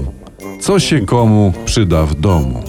co 0.60 0.80
się 0.80 1.00
komu 1.00 1.54
przyda 1.66 2.06
w 2.06 2.16
domu. 2.16 2.64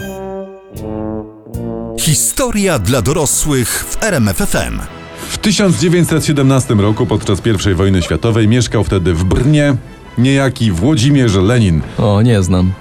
Historia 1.99 2.79
dla 2.79 3.03
dorosłych 3.03 3.85
w 3.89 4.03
RMFFM. 4.03 4.81
W 5.29 5.39
1917 5.39 6.75
roku 6.75 7.07
podczas 7.07 7.43
I 7.71 7.75
wojny 7.75 8.03
światowej 8.03 8.49
mieszkał 8.49 8.85
wtedy 8.85 9.15
w 9.15 9.25
Brnie 9.25 9.77
niejaki 10.19 10.73
Włodzimierz 10.73 11.35
Lenin, 11.35 11.81
O, 11.99 12.23
nie 12.23 12.43
znam. 12.43 12.73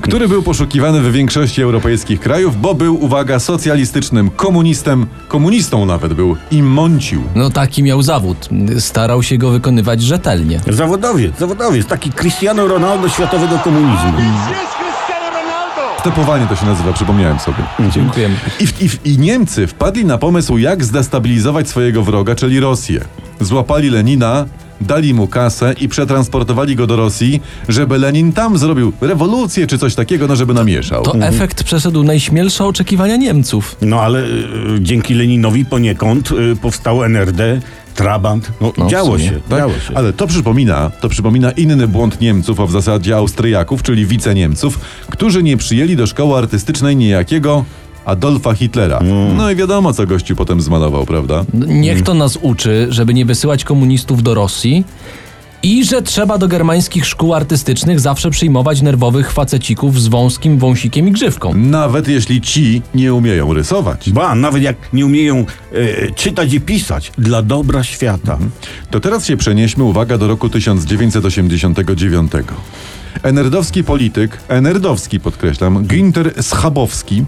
który 0.00 0.28
był 0.28 0.42
poszukiwany 0.42 1.00
w 1.00 1.12
większości 1.12 1.62
europejskich 1.62 2.20
krajów, 2.20 2.60
bo 2.60 2.74
był, 2.74 3.04
uwaga, 3.04 3.38
socjalistycznym 3.38 4.30
komunistem, 4.30 5.06
komunistą 5.28 5.86
nawet 5.86 6.12
był 6.14 6.36
i 6.50 6.62
mącił. 6.62 7.22
No 7.34 7.50
taki 7.50 7.82
miał 7.82 8.02
zawód. 8.02 8.48
Starał 8.78 9.22
się 9.22 9.38
go 9.38 9.50
wykonywać 9.50 10.02
rzetelnie. 10.02 10.60
Zawodowiec, 10.70 11.38
zawodowiec, 11.38 11.86
taki 11.86 12.10
Cristiano 12.12 12.66
Ronaldo 12.68 13.08
światowego 13.08 13.58
komunizmu. 13.58 14.12
Stepowanie 16.00 16.46
to 16.46 16.56
się 16.56 16.66
nazywa, 16.66 16.92
przypomniałem 16.92 17.38
sobie. 17.38 17.56
Dziękujemy. 17.90 18.34
I, 18.60 18.66
w- 18.66 18.82
i, 18.82 18.88
w- 18.88 19.06
I 19.06 19.18
Niemcy 19.18 19.66
wpadli 19.66 20.04
na 20.04 20.18
pomysł, 20.18 20.58
jak 20.58 20.84
zdestabilizować 20.84 21.68
swojego 21.68 22.02
wroga, 22.02 22.34
czyli 22.34 22.60
Rosję. 22.60 23.00
Złapali 23.40 23.90
Lenina, 23.90 24.46
dali 24.80 25.14
mu 25.14 25.26
kasę 25.26 25.74
i 25.80 25.88
przetransportowali 25.88 26.76
go 26.76 26.86
do 26.86 26.96
Rosji, 26.96 27.40
żeby 27.68 27.98
Lenin 27.98 28.32
tam 28.32 28.58
zrobił 28.58 28.92
rewolucję 29.00 29.66
czy 29.66 29.78
coś 29.78 29.94
takiego, 29.94 30.26
no 30.26 30.36
żeby 30.36 30.54
namieszał. 30.54 31.02
To 31.02 31.18
efekt 31.18 31.64
przeszedł 31.64 32.02
najśmielsze 32.02 32.64
oczekiwania 32.64 33.16
Niemców. 33.16 33.76
No 33.82 34.00
ale 34.00 34.24
y, 34.24 34.28
dzięki 34.80 35.14
Leninowi 35.14 35.64
poniekąd 35.64 36.30
y, 36.32 36.56
powstał 36.56 37.04
NRD, 37.04 37.60
Trabant. 37.94 38.52
No, 38.60 38.72
No, 38.78 38.86
działo 38.86 39.12
sumie. 39.18 39.24
się, 39.24 39.40
Tak? 39.48 39.58
działo 39.58 39.72
się. 39.72 39.94
Ale 39.94 40.12
to 40.12 40.26
przypomina, 40.26 40.90
to 41.00 41.08
przypomina 41.08 41.50
inny 41.50 41.88
błąd 41.88 42.20
Niemców, 42.20 42.60
a 42.60 42.66
w 42.66 42.70
zasadzie 42.70 43.16
Austriaków, 43.16 43.82
czyli 43.82 44.06
wiceniemców, 44.06 44.78
którzy 45.10 45.42
nie 45.42 45.56
przyjęli 45.56 45.96
do 45.96 46.06
szkoły 46.06 46.38
artystycznej 46.38 46.96
niejakiego 46.96 47.64
Adolfa 48.04 48.54
Hitlera. 48.54 49.00
No 49.36 49.50
i 49.50 49.56
wiadomo, 49.56 49.92
co 49.92 50.06
gościu 50.06 50.36
potem 50.36 50.60
zmalował, 50.60 51.06
prawda? 51.06 51.44
Niech 51.54 52.02
to 52.02 52.14
nas 52.14 52.38
uczy, 52.42 52.86
żeby 52.90 53.14
nie 53.14 53.24
wysyłać 53.24 53.64
komunistów 53.64 54.22
do 54.22 54.34
Rosji 54.34 54.84
i 55.62 55.84
że 55.84 56.02
trzeba 56.02 56.38
do 56.38 56.48
germańskich 56.48 57.06
szkół 57.06 57.34
artystycznych 57.34 58.00
zawsze 58.00 58.30
przyjmować 58.30 58.82
nerwowych 58.82 59.32
facecików 59.32 60.00
z 60.00 60.08
wąskim 60.08 60.58
wąsikiem 60.58 61.08
i 61.08 61.12
grzywką. 61.12 61.54
Nawet 61.54 62.08
jeśli 62.08 62.40
ci 62.40 62.82
nie 62.94 63.14
umieją 63.14 63.52
rysować. 63.52 64.10
Ba, 64.10 64.34
nawet 64.34 64.62
jak 64.62 64.76
nie 64.92 65.06
umieją 65.06 65.46
e, 65.72 66.10
czytać 66.10 66.52
i 66.52 66.60
pisać, 66.60 67.12
dla 67.18 67.42
dobra 67.42 67.84
świata. 67.84 68.38
To 68.90 69.00
teraz 69.00 69.26
się 69.26 69.36
przenieśmy, 69.36 69.84
uwaga, 69.84 70.18
do 70.18 70.28
roku 70.28 70.48
1989. 70.48 72.32
Enerdowski 73.24 73.84
polityk, 73.84 74.38
enerdowski 74.48 75.20
podkreślam, 75.20 75.84
Günter 75.84 76.42
Schabowski 76.42 77.24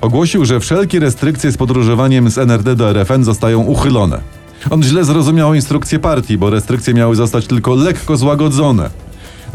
ogłosił, 0.00 0.44
że 0.44 0.60
wszelkie 0.60 1.00
restrykcje 1.00 1.52
z 1.52 1.56
podróżowaniem 1.56 2.30
z 2.30 2.38
NRD 2.38 2.76
do 2.76 2.90
RFN 2.90 3.24
zostają 3.24 3.60
uchylone. 3.60 4.20
On 4.70 4.82
źle 4.82 5.04
zrozumiał 5.04 5.54
instrukcje 5.54 5.98
partii, 5.98 6.38
bo 6.38 6.50
restrykcje 6.50 6.94
miały 6.94 7.16
zostać 7.16 7.46
tylko 7.46 7.74
lekko 7.74 8.16
złagodzone. 8.16 8.90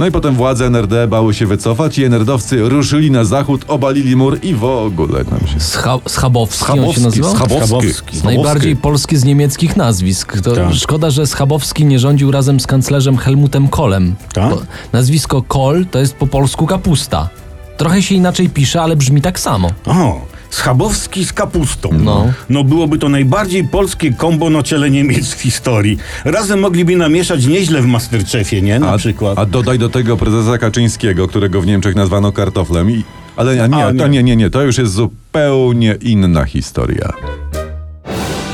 No 0.01 0.07
i 0.07 0.11
potem 0.11 0.35
władze 0.35 0.65
NRD 0.65 1.07
bały 1.07 1.33
się 1.33 1.45
wycofać 1.45 1.97
i 1.97 2.03
NRD-owcy 2.03 2.69
ruszyli 2.69 3.11
na 3.11 3.23
zachód, 3.23 3.65
obalili 3.67 4.15
mur 4.15 4.39
i 4.43 4.53
w 4.55 4.63
ogóle 4.63 5.23
nam 5.31 5.47
się... 5.47 5.59
Scha 5.59 5.99
Schabowski, 6.07 6.79
on 6.79 6.93
się 6.93 7.01
nazywał? 7.01 7.35
Schabowski. 7.35 7.67
Schabowski. 7.67 8.17
Najbardziej 8.23 8.75
polski 8.75 9.17
z 9.17 9.23
niemieckich 9.23 9.77
nazwisk. 9.77 10.41
To 10.41 10.55
Tak. 10.55 10.73
Szkoda, 10.73 11.09
że 11.09 11.27
Schabowski 11.27 11.85
nie 11.85 11.99
rządził 11.99 12.31
razem 12.31 12.59
z 12.59 12.67
kanclerzem 12.67 13.17
Helmutem 13.17 13.67
Kohlem. 13.67 14.15
Tak? 14.33 14.53
Nazwisko 14.93 15.41
Kohl 15.41 15.85
to 15.91 15.99
jest 15.99 16.13
po 16.15 16.27
polsku 16.27 16.67
kapusta. 16.67 17.29
Trochę 17.77 18.01
się 18.01 18.15
inaczej 18.15 18.49
pisze, 18.49 18.81
ale 18.81 18.95
brzmi 18.95 19.21
tak 19.21 19.39
samo. 19.39 19.69
O, 19.85 20.21
Schabowski 20.51 21.25
z 21.25 21.33
kapustą. 21.33 21.89
No. 22.03 22.33
No 22.49 22.63
byłoby 22.63 22.97
to 22.97 23.09
najbardziej 23.09 23.63
polskie 23.63 24.13
kombo 24.13 24.49
na 24.49 24.63
ciele 24.63 24.89
Niemiec 24.89 25.27
w 25.33 25.41
historii. 25.41 25.97
Razem 26.25 26.59
mogliby 26.59 26.95
namieszać 26.95 27.45
nieźle 27.45 27.81
w 27.81 27.85
Masterchefie, 27.85 28.61
nie? 28.61 28.79
Na 28.79 28.89
A, 28.89 28.97
przykład. 28.97 29.39
a 29.39 29.45
dodaj 29.45 29.79
do 29.79 29.89
tego 29.89 30.17
prezesa 30.17 30.57
Kaczyńskiego, 30.57 31.27
którego 31.27 31.61
w 31.61 31.65
Niemczech 31.65 31.95
nazwano 31.95 32.31
kartoflem 32.31 32.91
i... 32.91 33.03
Ale 33.35 33.55
nie, 33.69 33.85
A, 33.85 33.93
to 33.93 34.07
nie. 34.07 34.09
nie, 34.09 34.23
nie, 34.23 34.35
nie, 34.35 34.49
to 34.49 34.61
już 34.61 34.77
jest 34.77 34.93
zupełnie 34.93 35.95
inna 36.01 36.45
historia. 36.45 37.09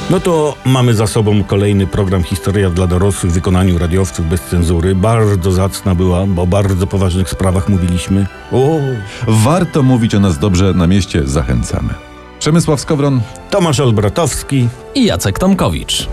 No 0.10 0.20
to 0.20 0.56
mamy 0.66 0.94
za 0.94 1.08
sobą 1.08 1.44
kolejny 1.44 1.88
program 1.88 2.24
Historia 2.24 2.70
dla 2.70 2.88
dorosłych 2.88 3.32
w 3.32 3.36
wykonaniu 3.36 3.78
radiowców 3.78 4.30
bez 4.30 4.42
cenzury. 4.42 4.96
Bardzo 4.96 5.52
zacna 5.52 5.96
była, 5.96 6.26
bo 6.26 6.42
o 6.42 6.48
bardzo 6.48 6.88
poważnych 6.88 7.30
sprawach 7.30 7.70
mówiliśmy. 7.70 8.28
O, 8.52 8.78
Warto 9.28 9.84
mówić 9.84 10.16
o 10.16 10.20
nas 10.20 10.40
dobrze 10.40 10.74
na 10.74 10.88
mieście, 10.88 11.22
zachęcamy. 11.26 11.94
Przemysław 12.40 12.82
Skowron, 12.82 13.22
Tomasz 13.50 13.80
Olbratowski. 13.80 14.70
I 14.96 15.06
Jacek 15.06 15.40
Tomkowicz. 15.40 16.08